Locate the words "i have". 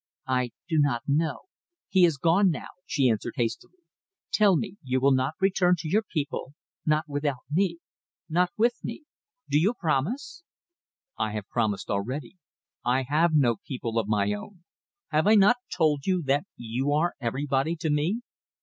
11.19-11.47, 12.83-13.35